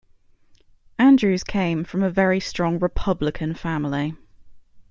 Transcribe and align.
Andrews 0.97 1.43
came 1.43 1.83
from 1.83 2.01
a 2.01 2.09
very 2.09 2.39
strong 2.39 2.79
republican 2.79 3.53
family. 3.53 4.15